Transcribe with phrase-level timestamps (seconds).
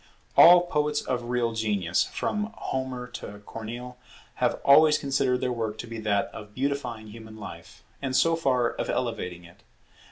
[0.35, 3.97] All poets of real genius, from Homer to Corneille,
[4.37, 8.71] have always considered their work to be that of beautifying human life, and so far,
[8.71, 9.61] of elevating it.